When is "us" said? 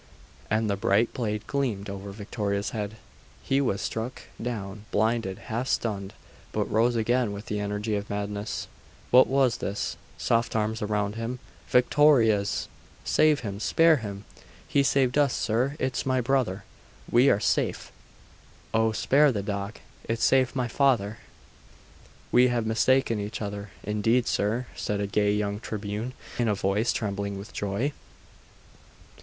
15.19-15.35